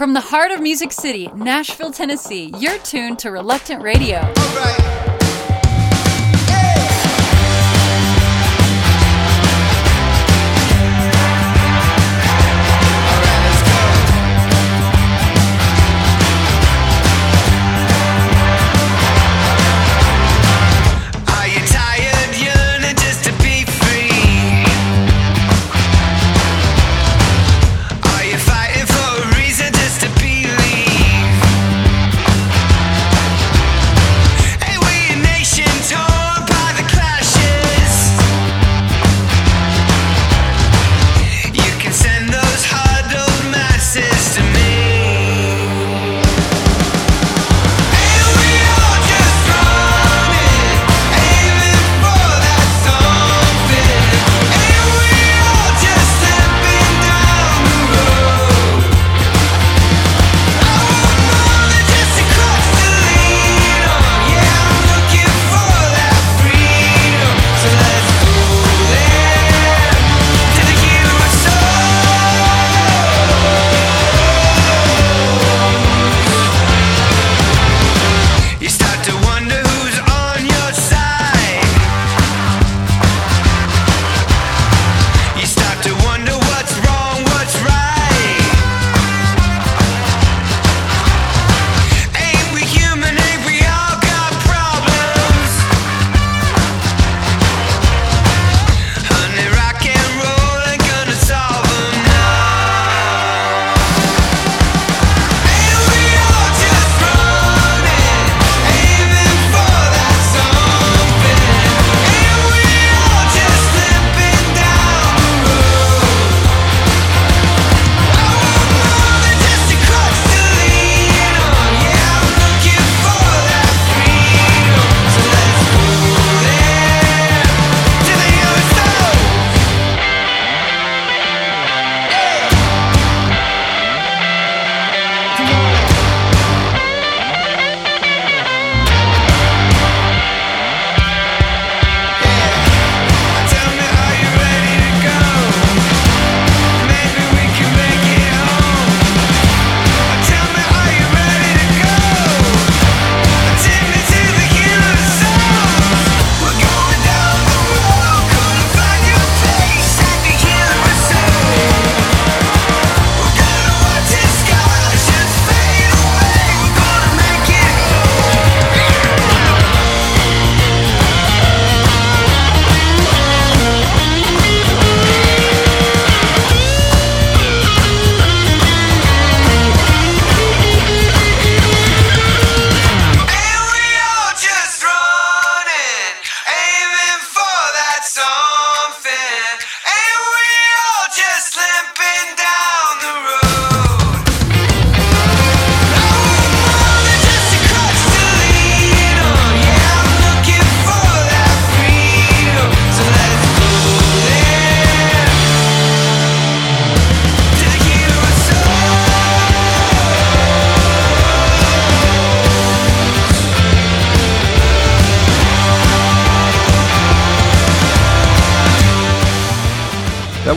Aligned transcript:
From 0.00 0.14
the 0.14 0.20
heart 0.20 0.50
of 0.50 0.62
Music 0.62 0.92
City, 0.92 1.28
Nashville, 1.34 1.92
Tennessee, 1.92 2.54
you're 2.58 2.78
tuned 2.78 3.18
to 3.18 3.30
Reluctant 3.30 3.82
Radio. 3.82 4.20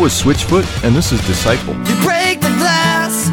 Was 0.04 0.22
Switchfoot, 0.22 0.66
and 0.84 0.94
this 0.94 1.14
is 1.14 1.26
Disciple. 1.26 1.74
You 1.76 1.96
break 2.04 2.42
the 2.42 2.54
glass, 2.60 3.30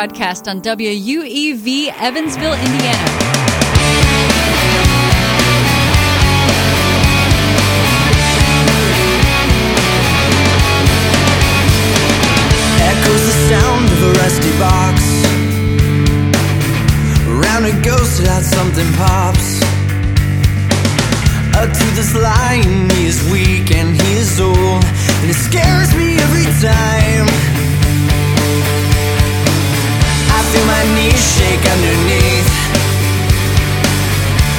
broadcast 0.00 0.48
on 0.48 0.62
WUEV 0.62 1.92
Evansville, 2.00 2.54
Indiana. 2.54 3.06
Echoes 12.80 13.24
the 13.28 13.36
sound 13.50 13.84
of 13.92 14.00
a 14.08 14.12
rusty 14.22 14.52
box. 14.58 14.96
Around 17.28 17.66
it 17.66 17.84
goes 17.84 18.16
till 18.16 18.28
out 18.30 18.42
something 18.42 18.90
pops. 18.94 19.60
A 21.60 21.66
tooth 21.66 21.98
is 21.98 22.14
lying, 22.14 22.88
he 22.88 23.04
is 23.04 23.20
weak 23.30 23.70
and 23.70 23.94
he 24.00 24.12
is 24.14 24.40
old. 24.40 24.82
And 25.20 25.28
it 25.28 25.34
scares 25.34 25.94
me 25.94 26.16
every 26.16 26.46
time. 26.62 27.69
Feel 30.50 30.66
my 30.66 30.82
knees 30.98 31.22
shake 31.38 31.62
underneath. 31.62 32.50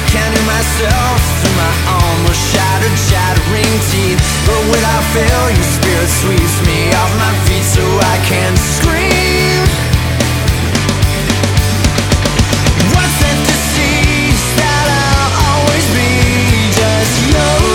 Counting 0.08 0.46
myself 0.48 1.20
through 1.40 1.56
my 1.60 1.74
almost 1.84 2.40
shattered, 2.48 2.96
shattering 2.96 3.76
teeth. 3.92 4.16
But 4.48 4.62
without 4.72 5.04
fail, 5.12 5.44
your 5.52 5.68
spirit 5.76 6.08
sweeps 6.08 6.56
me 6.64 6.88
off 6.96 7.12
my 7.20 7.32
feet 7.44 7.66
so 7.76 7.84
I 7.84 8.16
can 8.24 8.56
scream. 8.56 9.60
What's 12.96 13.20
see 13.76 14.32
is 14.32 14.44
that 14.56 14.86
I'll 14.96 15.32
always 15.52 15.86
be 15.92 16.72
just 16.72 17.14
yours. 17.36 17.71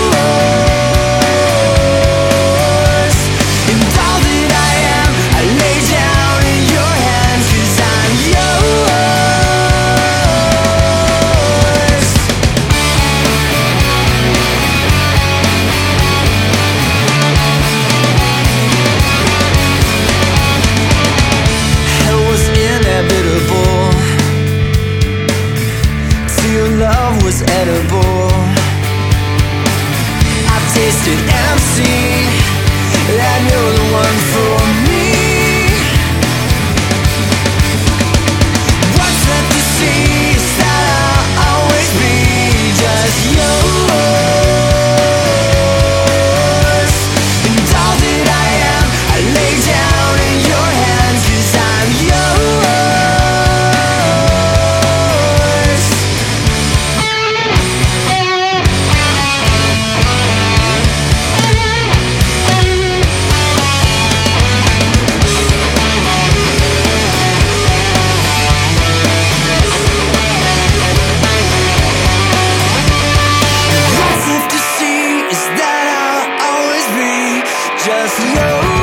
Just. 78.08 78.77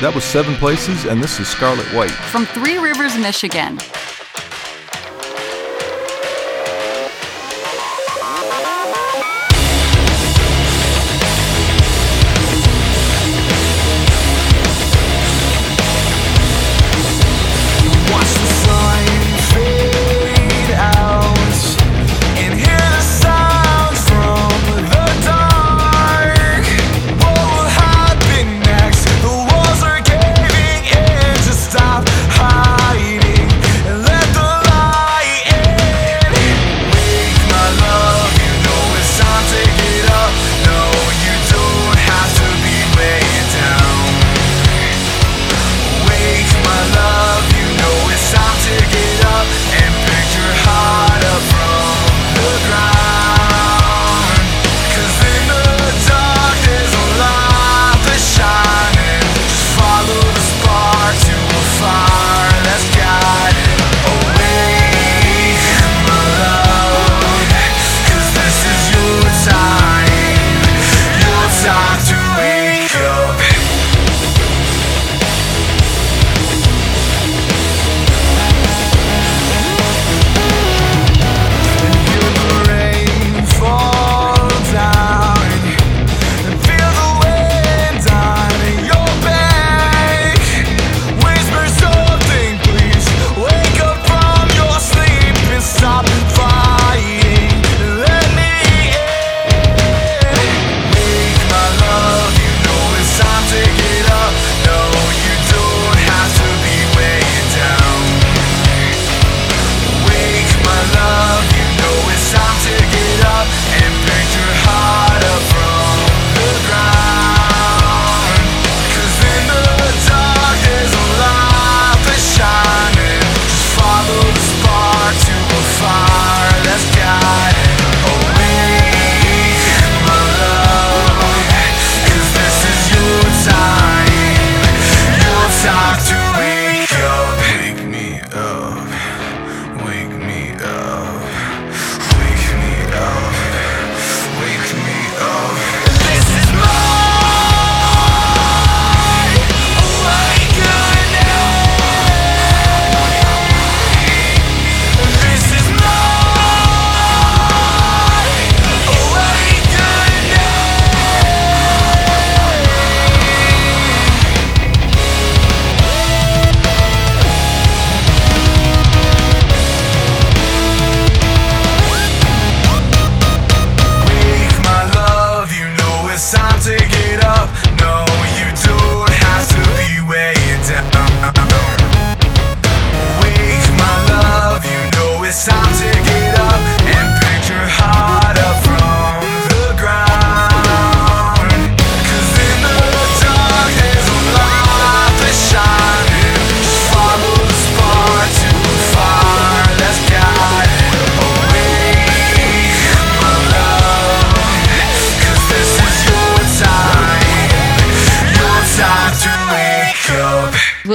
That 0.00 0.14
was 0.14 0.24
Seven 0.24 0.54
Places, 0.54 1.04
and 1.04 1.22
this 1.22 1.38
is 1.40 1.46
Scarlet 1.46 1.84
White. 1.94 2.10
From 2.10 2.46
Three 2.46 2.78
Rivers, 2.78 3.18
Michigan. 3.18 3.76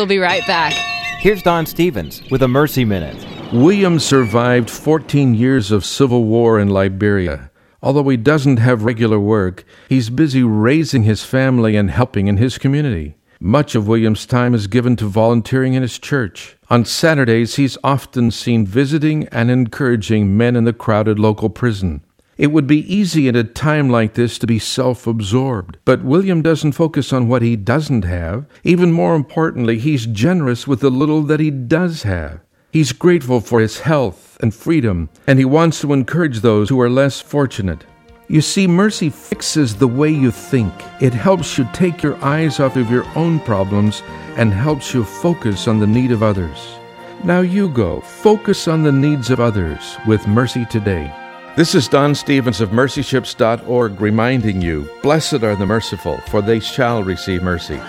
We'll 0.05 0.17
be 0.17 0.19
right 0.19 0.45
back. 0.45 0.73
Here's 1.17 1.41
Don 1.41 1.65
Stephens 1.65 2.21
with 2.29 2.43
a 2.43 2.47
Mercy 2.47 2.85
Minute. 2.85 3.25
William 3.51 3.97
survived 3.97 4.69
14 4.69 5.33
years 5.33 5.71
of 5.71 5.83
civil 5.83 6.25
war 6.25 6.59
in 6.59 6.69
Liberia. 6.69 7.49
Although 7.81 8.07
he 8.09 8.15
doesn't 8.15 8.57
have 8.57 8.83
regular 8.83 9.19
work, 9.19 9.65
he's 9.89 10.11
busy 10.11 10.43
raising 10.43 11.01
his 11.01 11.23
family 11.23 11.75
and 11.75 11.89
helping 11.89 12.27
in 12.27 12.37
his 12.37 12.59
community. 12.59 13.15
Much 13.39 13.73
of 13.73 13.87
William's 13.87 14.27
time 14.27 14.53
is 14.53 14.67
given 14.67 14.95
to 14.97 15.07
volunteering 15.07 15.73
in 15.73 15.81
his 15.81 15.97
church. 15.97 16.55
On 16.69 16.85
Saturdays, 16.85 17.55
he's 17.55 17.75
often 17.83 18.29
seen 18.29 18.63
visiting 18.63 19.27
and 19.29 19.49
encouraging 19.49 20.37
men 20.37 20.55
in 20.55 20.65
the 20.65 20.73
crowded 20.73 21.17
local 21.17 21.49
prison. 21.49 22.04
It 22.37 22.51
would 22.51 22.67
be 22.67 22.93
easy 22.93 23.29
at 23.29 23.35
a 23.37 23.45
time 23.45 23.89
like 23.89 24.15
this 24.15 24.37
to 24.39 24.47
be 24.47 24.59
self 24.59 25.07
absorbed, 25.07 25.77
but 25.85 26.03
William 26.03 26.41
doesn't 26.41 26.73
focus 26.73 27.13
on 27.13 27.29
what 27.29 27.41
he 27.41 27.55
doesn't 27.55 28.03
have. 28.03 28.45
Even 28.63 28.91
more 28.91 29.15
importantly, 29.15 29.79
he's 29.79 30.05
generous 30.05 30.67
with 30.67 30.81
the 30.81 30.89
little 30.89 31.21
that 31.23 31.39
he 31.39 31.49
does 31.49 32.03
have. 32.03 32.41
He's 32.73 32.91
grateful 32.91 33.39
for 33.39 33.61
his 33.61 33.79
health 33.79 34.37
and 34.41 34.53
freedom, 34.53 35.09
and 35.27 35.39
he 35.39 35.45
wants 35.45 35.79
to 35.79 35.93
encourage 35.93 36.41
those 36.41 36.67
who 36.67 36.81
are 36.81 36.89
less 36.89 37.21
fortunate. 37.21 37.85
You 38.27 38.41
see, 38.41 38.67
mercy 38.67 39.09
fixes 39.09 39.75
the 39.75 39.87
way 39.87 40.09
you 40.09 40.29
think. 40.29 40.73
It 40.99 41.13
helps 41.13 41.57
you 41.57 41.65
take 41.71 42.03
your 42.03 42.21
eyes 42.21 42.59
off 42.59 42.75
of 42.75 42.91
your 42.91 43.05
own 43.15 43.39
problems 43.39 44.01
and 44.35 44.51
helps 44.51 44.93
you 44.93 45.05
focus 45.05 45.69
on 45.69 45.79
the 45.79 45.87
need 45.87 46.11
of 46.11 46.21
others. 46.21 46.75
Now 47.23 47.39
you 47.39 47.69
go, 47.69 48.01
focus 48.01 48.67
on 48.67 48.83
the 48.83 48.91
needs 48.91 49.29
of 49.29 49.39
others 49.39 49.95
with 50.05 50.27
Mercy 50.27 50.65
Today. 50.65 51.13
This 51.55 51.73
is 51.73 51.87
Don 51.87 52.13
Stephens 52.13 52.59
of 52.59 52.71
mercyships.org 52.71 54.01
reminding 54.01 54.61
you 54.61 54.89
Blessed 55.01 55.41
are 55.41 55.55
the 55.55 55.65
merciful, 55.65 56.17
for 56.27 56.41
they 56.41 56.59
shall 56.59 57.01
receive 57.01 57.41
mercy. 57.41 57.79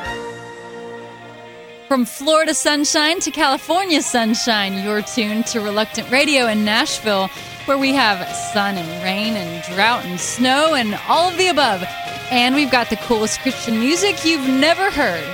From 1.88 2.04
Florida 2.04 2.54
sunshine 2.54 3.18
to 3.20 3.32
California 3.32 4.02
sunshine, 4.02 4.84
you're 4.84 5.02
tuned 5.02 5.46
to 5.46 5.60
Reluctant 5.60 6.08
Radio 6.12 6.46
in 6.46 6.64
Nashville 6.64 7.28
where 7.64 7.76
we 7.76 7.92
have 7.92 8.24
sun 8.54 8.76
and 8.76 9.02
rain 9.02 9.34
and 9.34 9.64
drought 9.74 10.04
and 10.04 10.20
snow 10.20 10.74
and 10.74 10.96
all 11.08 11.28
of 11.28 11.36
the 11.36 11.48
above. 11.48 11.82
And 12.30 12.54
we've 12.54 12.70
got 12.70 12.88
the 12.88 12.96
coolest 12.96 13.40
Christian 13.40 13.80
music 13.80 14.24
you've 14.24 14.48
never 14.48 14.92
heard. 14.92 15.26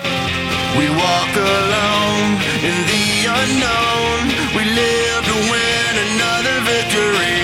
We 0.79 0.89
walk 0.89 1.37
alone 1.37 2.41
in 2.65 2.77
the 2.89 3.29
unknown. 3.29 4.57
We 4.57 4.65
live 4.73 5.25
to 5.27 5.37
win 5.53 5.93
another 6.17 6.61
victory. 6.65 7.42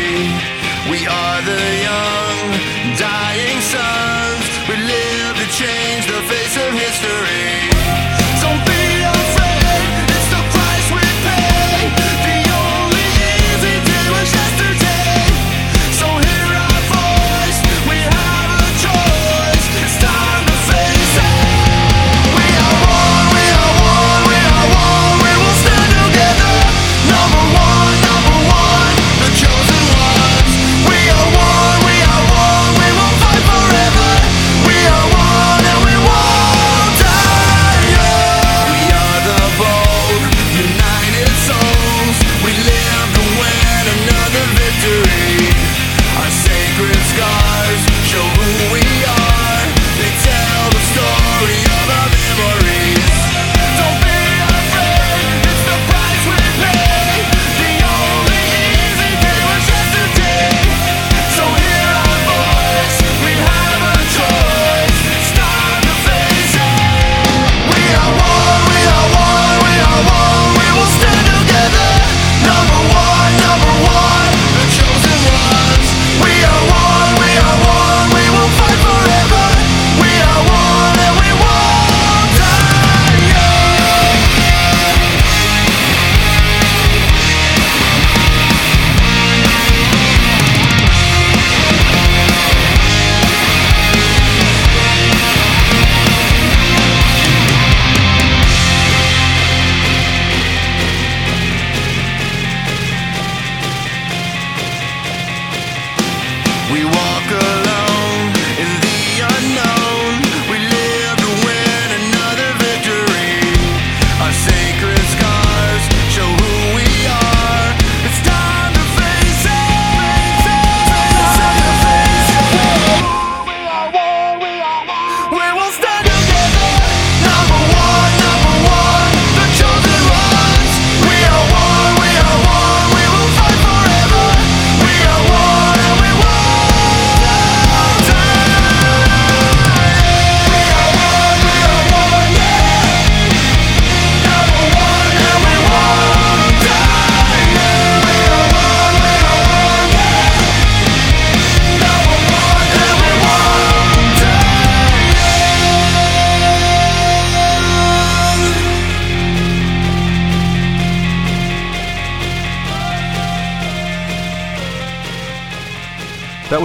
Are 1.10 1.42
the 1.42 1.64
young, 1.88 2.98
dying 2.98 3.60
sons. 3.60 4.44
We 4.68 4.76
live 4.76 5.36
to 5.36 5.46
change 5.56 6.06
the 6.06 6.20
face 6.28 6.56
of 6.56 6.72
history. 6.74 7.67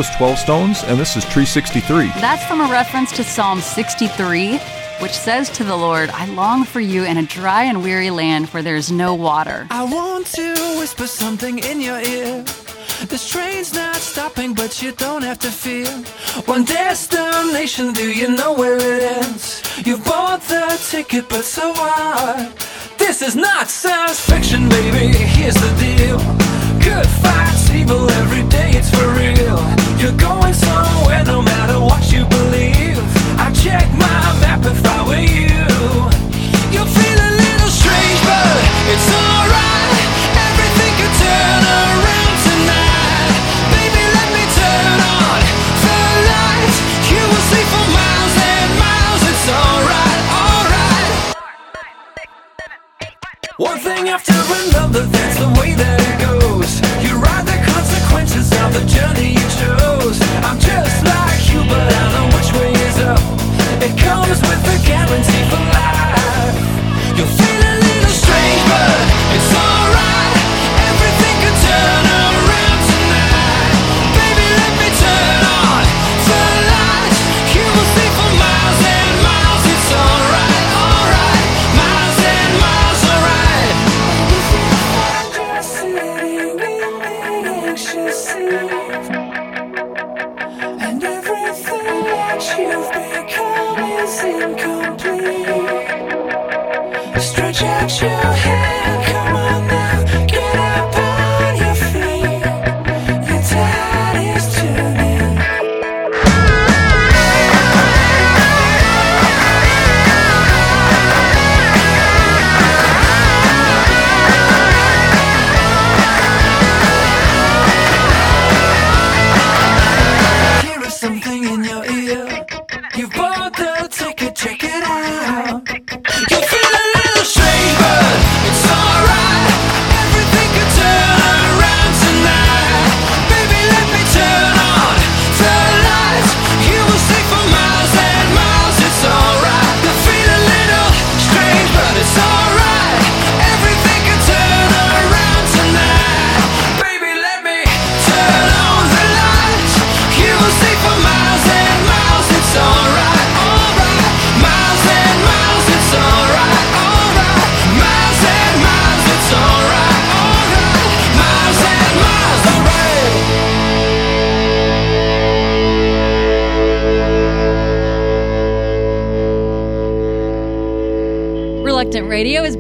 Was 0.04 0.16
12 0.18 0.38
Stones, 0.38 0.84
and 0.84 1.00
this 1.00 1.16
is 1.16 1.24
Tree 1.26 1.46
63. 1.46 2.08
That's 2.20 2.44
from 2.46 2.60
a 2.60 2.70
reference 2.70 3.12
to 3.14 3.24
Psalm 3.24 3.62
63, 3.62 4.58
which 5.00 5.14
says 5.14 5.50
to 5.52 5.64
the 5.64 5.78
Lord, 5.78 6.10
I 6.10 6.26
long 6.26 6.66
for 6.66 6.82
you 6.82 7.06
in 7.06 7.18
a 7.18 7.24
dry 7.24 7.64
and 7.64 7.82
weary 7.82 8.10
land 8.10 8.48
where 8.48 8.62
there's 8.62 8.92
no 8.92 9.14
water. 9.16 9.66
I 9.70 9.84
want 9.86 10.28
to 10.36 10.56
whisper 10.78 11.08
something 11.08 11.60
in 11.60 11.80
your 11.80 12.00
ear. 12.00 12.44
This 13.08 13.30
train's 13.30 13.74
not 13.74 13.96
stopping, 13.96 14.54
but 14.54 14.82
you 14.82 14.92
don't 14.92 15.24
have 15.24 15.40
to 15.40 15.52
fear. 15.52 15.88
One 16.48 16.66
destination, 16.66 17.94
do 17.94 18.12
you 18.12 18.36
know 18.36 18.54
where 18.54 18.76
it 18.78 19.04
ends? 19.24 19.64
You 19.86 19.98
bought 20.00 20.42
the 20.42 20.66
ticket, 20.90 21.30
but 21.30 21.46
so 21.46 21.72
what? 21.72 22.52
This 22.98 23.22
is 23.22 23.38
not 23.38 23.70
science 23.70 24.20
fiction, 24.20 24.68
baby. 24.68 25.16
Here's 25.16 25.56
the 25.56 25.74
deal. 25.80 26.18
Good 26.84 27.08
fights 27.24 27.70
evil 27.70 28.10
every 28.10 28.44
day, 28.50 28.72
it's 28.74 28.90
for 28.90 29.08
real. 29.14 29.93
You're 30.04 30.12
going 30.18 30.54
somewhere 30.54 31.24
no 31.24 31.42
matter 31.42 31.80
what 31.80 32.12
you 32.12 32.26
believe. 32.26 33.00
I 33.40 33.54
check 33.54 33.90
my 33.92 34.20
map 34.42 34.66
if 34.66 34.86
I 34.86 35.08
were 35.08 35.16
you. 35.16 35.54
You 35.54 36.13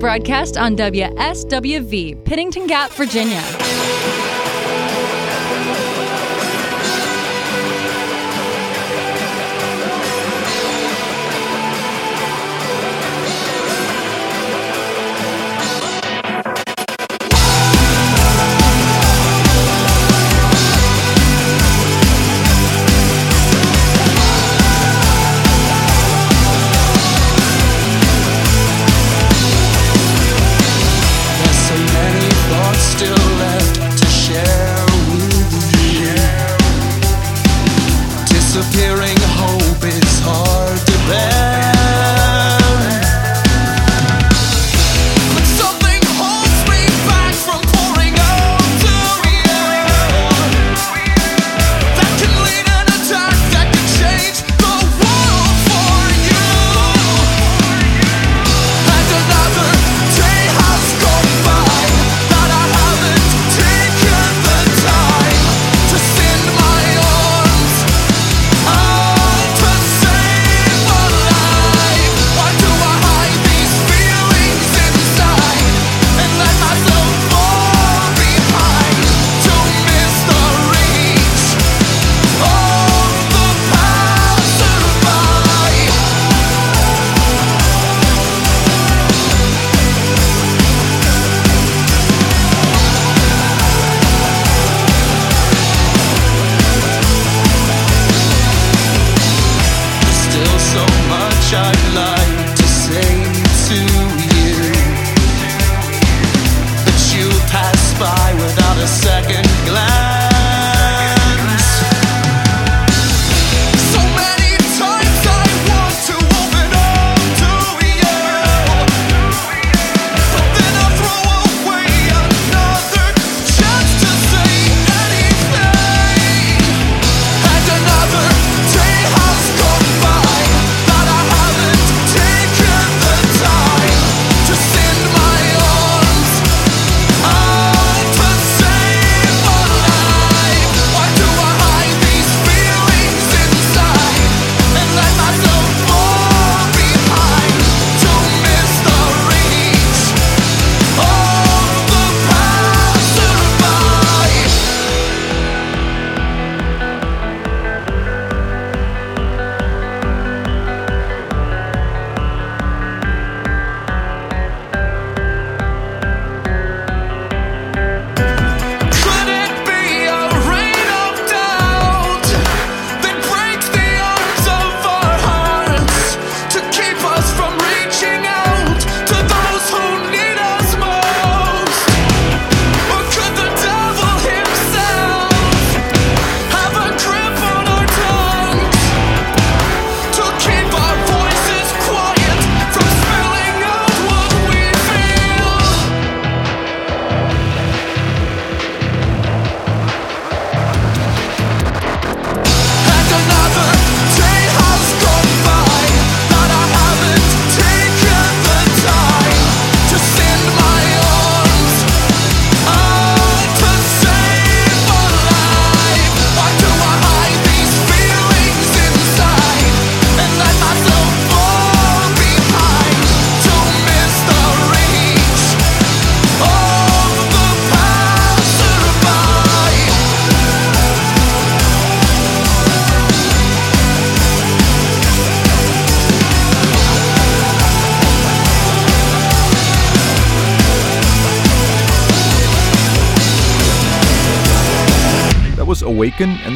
broadcast 0.03 0.57
on 0.57 0.75
WSWV, 0.75 2.25
Pennington 2.25 2.67
Gap, 2.67 2.91
Virginia. 2.91 3.62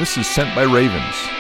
This 0.07 0.19
is 0.19 0.27
Sent 0.27 0.55
by 0.55 0.63
Ravens. 0.63 1.36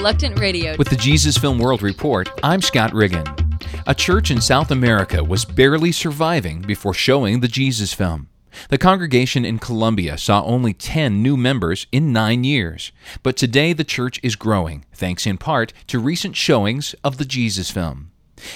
Reluctant 0.00 0.40
Radio. 0.40 0.76
With 0.78 0.88
the 0.88 0.96
Jesus 0.96 1.36
Film 1.36 1.58
World 1.58 1.82
Report, 1.82 2.30
I'm 2.42 2.62
Scott 2.62 2.94
Riggin. 2.94 3.22
A 3.86 3.94
church 3.94 4.30
in 4.30 4.40
South 4.40 4.70
America 4.70 5.22
was 5.22 5.44
barely 5.44 5.92
surviving 5.92 6.62
before 6.62 6.94
showing 6.94 7.40
the 7.40 7.48
Jesus 7.48 7.92
film. 7.92 8.30
The 8.70 8.78
congregation 8.78 9.44
in 9.44 9.58
Colombia 9.58 10.16
saw 10.16 10.42
only 10.42 10.72
10 10.72 11.22
new 11.22 11.36
members 11.36 11.86
in 11.92 12.14
nine 12.14 12.44
years, 12.44 12.92
but 13.22 13.36
today 13.36 13.74
the 13.74 13.84
church 13.84 14.18
is 14.22 14.36
growing, 14.36 14.86
thanks 14.94 15.26
in 15.26 15.36
part 15.36 15.74
to 15.88 15.98
recent 15.98 16.34
showings 16.34 16.94
of 17.04 17.18
the 17.18 17.26
Jesus 17.26 17.70
film. 17.70 18.10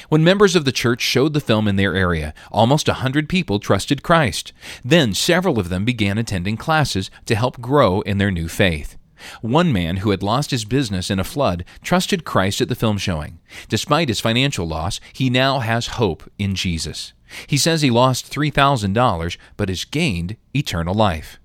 When 0.08 0.24
members 0.24 0.56
of 0.56 0.64
the 0.64 0.72
church 0.72 1.02
showed 1.02 1.34
the 1.34 1.40
film 1.40 1.68
in 1.68 1.76
their 1.76 1.94
area, 1.94 2.32
almost 2.50 2.88
a 2.88 2.94
hundred 2.94 3.28
people 3.28 3.58
trusted 3.58 4.02
Christ. 4.02 4.54
Then 4.82 5.12
several 5.12 5.58
of 5.58 5.68
them 5.68 5.84
began 5.84 6.16
attending 6.16 6.56
classes 6.56 7.10
to 7.26 7.34
help 7.34 7.60
grow 7.60 8.00
in 8.00 8.16
their 8.16 8.30
new 8.30 8.48
faith. 8.48 8.96
One 9.40 9.72
man 9.72 9.98
who 9.98 10.10
had 10.10 10.22
lost 10.22 10.50
his 10.50 10.64
business 10.64 11.10
in 11.10 11.18
a 11.18 11.24
flood 11.24 11.64
trusted 11.82 12.24
Christ 12.24 12.60
at 12.60 12.68
the 12.68 12.74
film 12.74 12.98
showing. 12.98 13.38
Despite 13.68 14.08
his 14.08 14.20
financial 14.20 14.66
loss, 14.66 15.00
he 15.12 15.30
now 15.30 15.60
has 15.60 15.98
hope 15.98 16.30
in 16.38 16.54
Jesus. 16.54 17.12
He 17.46 17.56
says 17.56 17.82
he 17.82 17.90
lost 17.90 18.32
$3,000 18.32 19.36
but 19.56 19.68
has 19.68 19.84
gained 19.84 20.36
eternal 20.54 20.94
life. 20.94 21.38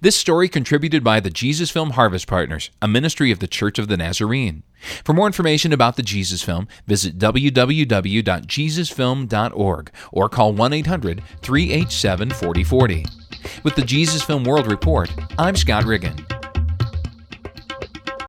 This 0.00 0.16
story 0.16 0.48
contributed 0.48 1.02
by 1.02 1.18
the 1.20 1.30
Jesus 1.30 1.70
Film 1.70 1.90
Harvest 1.90 2.26
Partners, 2.26 2.70
a 2.80 2.88
ministry 2.88 3.30
of 3.30 3.40
the 3.40 3.46
Church 3.46 3.78
of 3.78 3.88
the 3.88 3.96
Nazarene. 3.96 4.62
For 5.04 5.12
more 5.12 5.26
information 5.26 5.72
about 5.72 5.96
the 5.96 6.02
Jesus 6.02 6.42
Film, 6.42 6.68
visit 6.86 7.18
www.jesusfilm.org 7.18 9.90
or 10.12 10.28
call 10.28 10.52
1 10.52 10.72
800 10.72 11.22
387 11.40 12.30
4040. 12.30 13.04
With 13.62 13.74
the 13.74 13.82
Jesus 13.82 14.22
Film 14.22 14.44
World 14.44 14.70
Report, 14.70 15.10
I'm 15.38 15.56
Scott 15.56 15.84
Riggin. 15.84 16.43